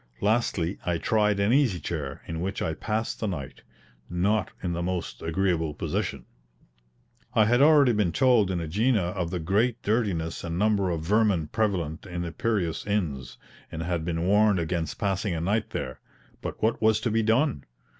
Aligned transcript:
Lastly, 0.19 0.79
I 0.83 0.97
tried 0.97 1.39
an 1.39 1.53
easy 1.53 1.79
chair, 1.79 2.23
in 2.25 2.41
which 2.41 2.59
I 2.59 2.73
passed 2.73 3.19
the 3.19 3.27
night, 3.27 3.61
not 4.09 4.49
in 4.63 4.73
the 4.73 4.81
most 4.81 5.21
agreeable 5.21 5.75
position. 5.75 6.25
I 7.35 7.45
had 7.45 7.61
already 7.61 7.91
been 7.91 8.11
told 8.11 8.49
in 8.49 8.57
AEgina 8.59 9.11
of 9.13 9.29
the 9.29 9.37
great 9.37 9.79
dirtiness 9.83 10.43
and 10.43 10.57
number 10.57 10.89
of 10.89 11.01
vermin 11.01 11.49
prevalent 11.49 12.07
in 12.07 12.23
the 12.23 12.31
Piraean 12.31 12.87
inns, 12.87 13.37
and 13.71 13.83
had 13.83 14.03
been 14.03 14.23
warned 14.25 14.57
against 14.57 14.97
passing 14.97 15.35
a 15.35 15.39
night 15.39 15.69
there; 15.69 15.99
but 16.41 16.63
what 16.63 16.81
was 16.81 16.99
to 17.01 17.11
be 17.11 17.21
done? 17.21 17.63